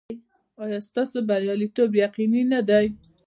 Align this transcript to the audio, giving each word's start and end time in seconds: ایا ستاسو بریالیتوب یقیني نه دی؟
ایا 0.63 0.79
ستاسو 0.87 1.17
بریالیتوب 1.27 1.89
یقیني 2.03 2.41
نه 2.53 2.59
دی؟ 2.67 2.85